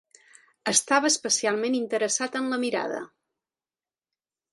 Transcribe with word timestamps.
Estava 0.69 1.09
especialment 1.09 1.75
interessat 1.79 2.39
en 2.39 2.47
la 2.53 2.59
mirada. 2.65 3.03